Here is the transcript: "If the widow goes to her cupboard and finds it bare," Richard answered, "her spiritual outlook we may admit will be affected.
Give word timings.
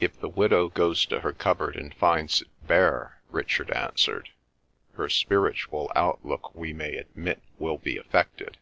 "If 0.00 0.18
the 0.18 0.30
widow 0.30 0.70
goes 0.70 1.04
to 1.04 1.20
her 1.20 1.34
cupboard 1.34 1.76
and 1.76 1.92
finds 1.94 2.40
it 2.40 2.48
bare," 2.66 3.20
Richard 3.28 3.70
answered, 3.72 4.30
"her 4.94 5.10
spiritual 5.10 5.92
outlook 5.94 6.54
we 6.54 6.72
may 6.72 6.96
admit 6.96 7.42
will 7.58 7.76
be 7.76 7.98
affected. 7.98 8.56